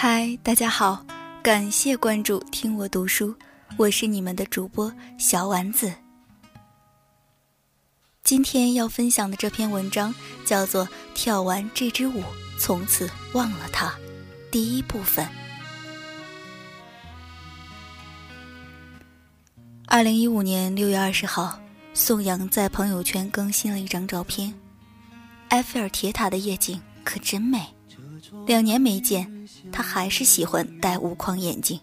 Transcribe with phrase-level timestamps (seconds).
[0.00, 1.04] 嗨，大家好，
[1.42, 3.34] 感谢关注，听我读书，
[3.76, 5.92] 我是你们的主播小丸子。
[8.22, 10.14] 今天要分享的这篇文章
[10.44, 12.22] 叫做《跳完这支舞，
[12.60, 13.88] 从此忘了他》，
[14.52, 15.26] 第一部分。
[19.88, 21.58] 二零一五年六月二十号，
[21.92, 24.54] 宋阳在朋友圈更新了一张照片，
[25.48, 27.66] 埃菲尔铁塔的夜景可真美。
[28.46, 29.37] 两年没见。
[29.70, 31.80] 他还是喜欢戴无框眼镜，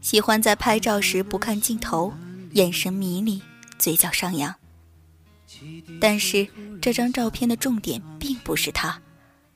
[0.00, 2.12] 喜欢在拍照时不看镜头，
[2.52, 3.42] 眼神迷离，
[3.78, 4.54] 嘴角上扬。
[6.00, 6.46] 但是
[6.80, 9.00] 这张照片的重点并不是他，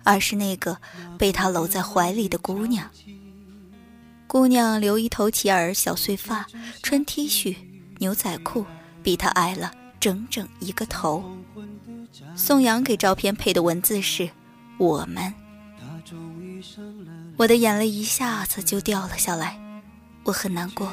[0.04, 0.78] 而是那个
[1.18, 2.88] 被他搂在怀里的姑娘。
[4.26, 6.46] 姑娘留一头齐耳小碎发，
[6.82, 7.56] 穿 T 恤
[7.98, 8.64] 牛仔裤，
[9.02, 11.24] 比他矮了整整一个头。
[12.36, 14.28] 宋阳给照片配的文字是
[14.78, 15.32] ：“我们。”
[17.38, 19.56] 我的眼泪一下子就掉了下来，
[20.24, 20.90] 我很难过，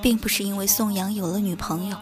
[0.00, 1.96] 并不是因为宋阳有了女朋友，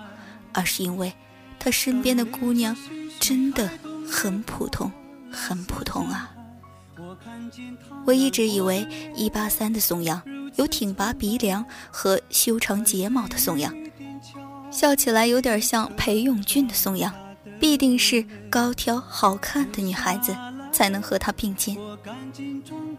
[0.52, 1.10] 而是因为
[1.58, 2.76] 他身边的姑娘
[3.18, 3.70] 真的
[4.06, 4.92] 很普通，
[5.32, 6.30] 很普通啊。
[8.04, 10.20] 我一直以为一八三的宋阳
[10.56, 13.74] 有挺拔鼻梁和修长睫毛的宋阳，
[14.70, 17.10] 笑起来有点像裴勇俊的宋阳，
[17.58, 20.36] 必定是高挑好看的女孩子。
[20.74, 21.74] 才能和他并肩。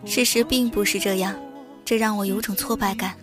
[0.06, 1.36] 事实并不是这样，
[1.84, 3.14] 这让我有种挫败感。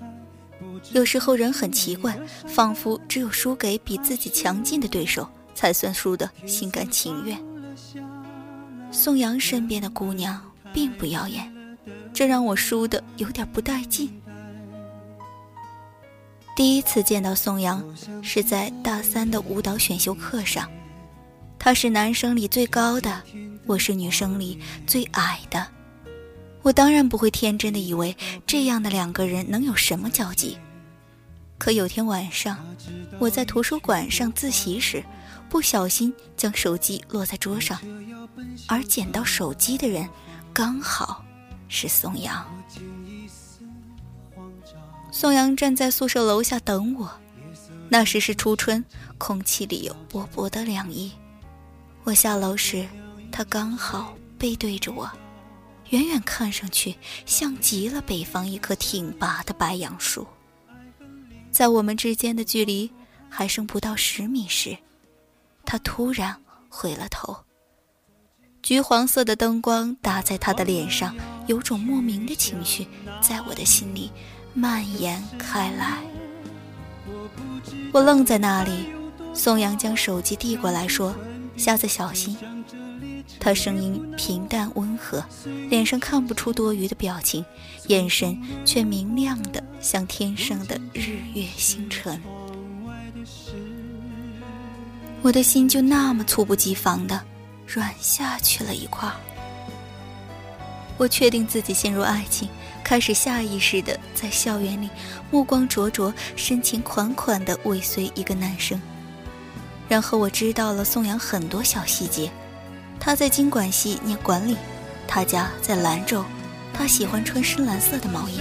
[0.92, 7.36] 有时候人很奇怪，仿佛只有输给比自己强劲的对手，才算输得心甘情愿。
[8.90, 10.40] 宋阳身边的姑娘
[10.72, 11.50] 并不耀眼，
[12.12, 14.20] 这让我输得有点不带劲。
[16.54, 17.82] 第一次见到宋阳，
[18.22, 20.70] 是在大三的舞蹈选修课上，
[21.64, 23.22] 他是男生里最高的。
[23.66, 25.64] 我是女生里最矮的，
[26.60, 30.58] 我当然不会天真的以为这样的两个人能有什么交集。
[31.58, 32.58] 可有天晚上，
[33.20, 35.04] 我在图书馆上自习时，
[35.48, 37.78] 不小心将手机落在桌上，
[38.66, 40.08] 而捡到手机的人
[40.52, 41.24] 刚好
[41.68, 42.44] 是宋阳。
[45.12, 47.08] 宋阳站在宿舍楼下等我，
[47.88, 48.84] 那时是初春，
[49.16, 51.12] 空气里有薄薄的凉意。
[52.04, 52.86] 我下楼时。
[53.34, 55.10] 他刚好背对着我，
[55.88, 60.26] 远远看上去像极了北方一棵挺拔的白杨树。
[61.50, 62.92] 在我们之间的距离
[63.30, 64.76] 还剩不到十米时，
[65.64, 66.36] 他突然
[66.68, 67.34] 回了头。
[68.62, 72.86] 橘黄色的灯光打在他的脸上，有种莫名的情绪
[73.22, 74.12] 在我的心里
[74.52, 76.02] 蔓延开来。
[77.94, 78.90] 我愣在那里，
[79.32, 81.16] 宋阳将手机递过来说
[81.62, 82.36] ：“下次小心。”
[83.38, 85.24] 他声音平淡温和，
[85.70, 87.44] 脸上看不出多余的表情，
[87.86, 92.20] 眼神却明亮的像天上的日月星辰。
[95.22, 97.20] 我的心就那么猝不及防的
[97.66, 99.08] 软下去了一块。
[100.98, 102.48] 我确定自己陷入爱情，
[102.84, 104.90] 开始下意识的在校园里
[105.30, 108.80] 目光灼灼、深情款款的尾随一个男生。
[109.92, 112.30] 然后我知道了宋阳很多小细节。
[112.98, 114.56] 他在经管系念管理，
[115.06, 116.24] 他家在兰州，
[116.72, 118.40] 他喜欢穿深蓝色的毛衣，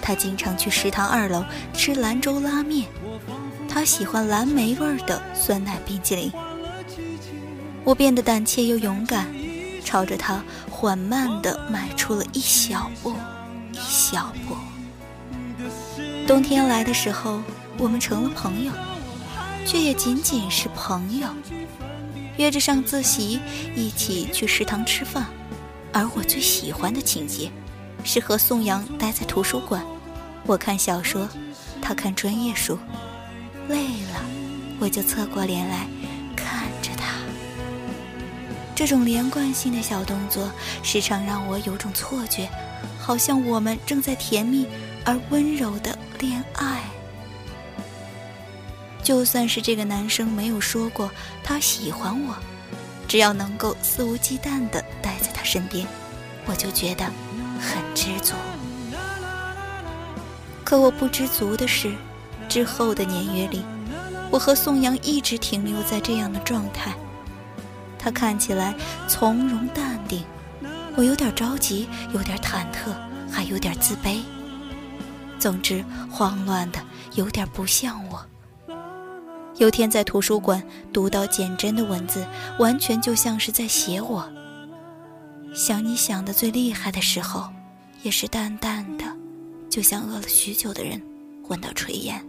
[0.00, 2.86] 他经常去食堂二楼吃兰州拉面，
[3.68, 6.32] 他喜欢蓝莓味的酸奶冰淇淋。
[7.82, 9.26] 我变得胆怯又勇敢，
[9.84, 13.12] 朝着他缓慢地迈出了一小步，
[13.72, 14.54] 一小步。
[16.28, 17.42] 冬天来的时候，
[17.76, 18.70] 我们成了朋友，
[19.66, 21.28] 却也仅仅是朋友。
[22.38, 23.40] 约着上自习，
[23.76, 25.26] 一起去食堂吃饭，
[25.92, 27.50] 而我最喜欢的情节，
[28.02, 29.84] 是和宋阳待在图书馆，
[30.46, 31.28] 我看小说，
[31.82, 32.78] 他看专业书，
[33.68, 33.76] 累
[34.12, 34.24] 了，
[34.80, 35.86] 我就侧过脸来
[36.34, 37.12] 看着他。
[38.74, 40.50] 这种连贯性的小动作，
[40.82, 42.48] 时常让我有种错觉，
[42.98, 44.66] 好像我们正在甜蜜
[45.04, 46.81] 而温柔的恋爱。
[49.02, 51.10] 就算是这个男生没有说过
[51.42, 52.36] 他喜欢我，
[53.08, 55.86] 只要能够肆无忌惮地待在他身边，
[56.46, 57.04] 我就觉得
[57.60, 58.34] 很知足。
[60.64, 61.92] 可我不知足的是，
[62.48, 63.64] 之后的年月里，
[64.30, 66.94] 我和宋阳一直停留在这样的状态。
[67.98, 68.74] 他看起来
[69.06, 70.24] 从容淡定，
[70.96, 72.92] 我有点着急，有点忐忑，
[73.30, 74.20] 还有点自卑。
[75.38, 76.78] 总之，慌乱的
[77.14, 78.24] 有点不像我。
[79.58, 80.62] 有天在图书馆
[80.92, 82.26] 读到简真的文字，
[82.58, 84.28] 完全就像是在写我。
[85.54, 87.48] 想你想的最厉害的时候，
[88.02, 89.04] 也是淡淡的，
[89.68, 91.00] 就像饿了许久的人
[91.48, 92.24] 闻到炊烟，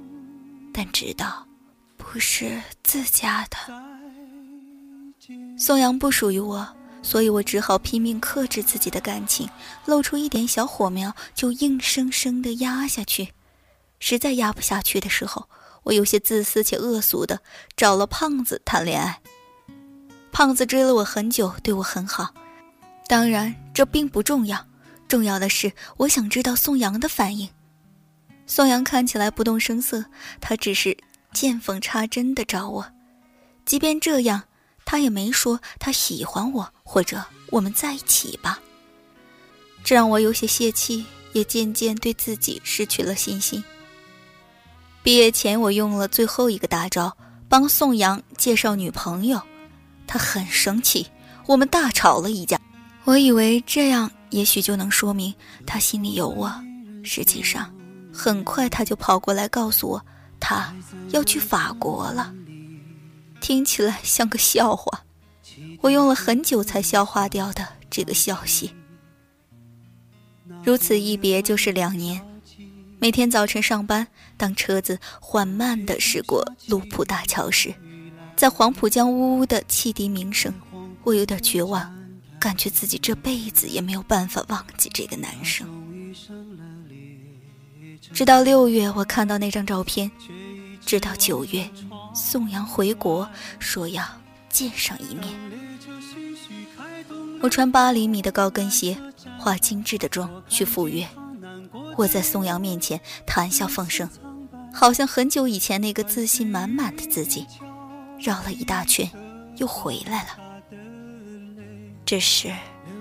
[0.74, 1.48] 但知道
[1.96, 3.58] 不是自家的。
[5.58, 6.68] 宋阳不属于我，
[7.02, 9.50] 所以我只好拼命克制自己的感情，
[9.86, 13.30] 露出一点小火苗就硬生生的压下去。
[14.00, 15.48] 实在压不下去的时候，
[15.84, 17.40] 我有些自私且恶俗的
[17.76, 19.22] 找了胖子谈恋爱。
[20.32, 22.34] 胖子追了我很久，对我很好。
[23.08, 24.66] 当然，这并不重要，
[25.08, 27.50] 重要的是我想知道宋阳的反应。
[28.48, 30.06] 宋阳看起来不动声色，
[30.42, 30.98] 他只是
[31.34, 32.86] 见缝插针的找我。
[33.66, 34.44] 即便这样，
[34.86, 38.60] 他也没说他喜欢我或者我们在一起吧。
[39.84, 43.64] 这让我有些泄气，也渐渐对自己失去了信心。
[45.04, 47.16] 毕业前，我用了最后一个大招，
[47.50, 49.40] 帮宋阳介绍女朋友。
[50.08, 51.06] 他很生气，
[51.46, 52.58] 我们大吵了一架。
[53.04, 55.34] 我以为这样也许就能说明
[55.66, 56.50] 他心里有我。
[57.04, 57.70] 实际上，
[58.14, 60.06] 很快他就跑过来告诉我，
[60.40, 60.74] 他
[61.10, 62.34] 要去法国了。
[63.42, 65.02] 听起来像个笑话，
[65.82, 68.74] 我用了很久才消化掉的这个消息。
[70.64, 72.26] 如此一别就是两年。
[73.04, 74.08] 每天早晨上班，
[74.38, 77.76] 当车子缓慢地驶过卢浦大桥时，
[78.34, 80.54] 在黄浦江呜呜的汽笛鸣声，
[81.04, 81.94] 我有点绝望，
[82.40, 85.68] 感觉自己这辈子也没有办法忘记这个男生。
[88.14, 90.10] 直到六月，我看到那张照片；
[90.86, 91.70] 直到九月，
[92.16, 93.30] 宋阳回国
[93.60, 94.08] 说要
[94.48, 95.28] 见上一面。
[97.42, 98.98] 我穿八厘米的高跟鞋，
[99.38, 101.06] 化精致的妆去赴约。
[101.98, 104.10] 我在宋阳面前谈笑风生，
[104.74, 107.46] 好像很久以前那个自信满满的自己，
[108.20, 109.10] 绕了一大圈，
[109.58, 110.30] 又回来了。
[112.06, 112.52] 这时，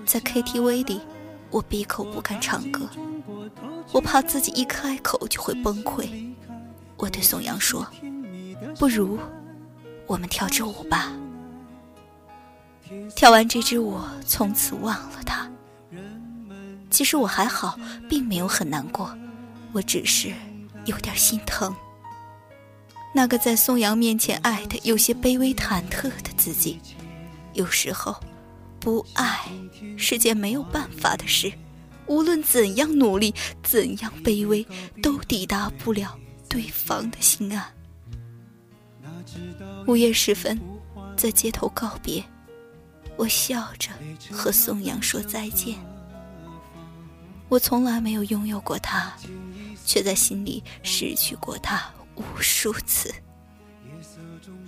[0.05, 1.01] 在 KTV 里，
[1.49, 2.87] 我闭口不敢唱歌，
[3.91, 6.33] 我怕自己一开口就会崩溃。
[6.97, 7.85] 我对宋阳说
[8.79, 9.19] ：“不如，
[10.07, 11.11] 我们跳支舞吧。”
[13.15, 15.49] 跳完这支舞，从此忘了他。
[16.93, 17.75] 其实我还好，
[18.07, 19.17] 并没有很难过，
[19.71, 20.31] 我只是
[20.85, 21.75] 有点心疼。
[23.15, 26.79] 那个在宋阳面前爱的有些卑微忐忑的自己，
[27.53, 28.15] 有时候，
[28.79, 29.39] 不爱
[29.97, 31.51] 是件没有办法的事，
[32.05, 34.63] 无论怎样努力，怎样卑微，
[35.01, 36.15] 都抵达不了
[36.47, 37.73] 对方的心安。
[39.87, 40.59] 午夜时分，
[41.17, 42.23] 在街头告别，
[43.17, 43.89] 我笑着
[44.31, 45.75] 和宋阳说再见。
[47.53, 49.13] 我从来没有拥有过他，
[49.85, 53.13] 却在心里失去过他无数次。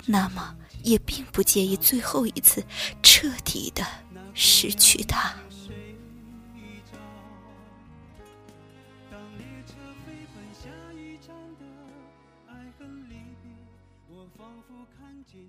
[0.06, 2.64] 那么，也并不介意最后一次
[3.02, 3.84] 彻底的
[4.36, 5.34] 失去他。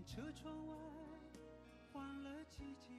[0.06, 0.74] 车窗外
[1.92, 2.94] 换了季节，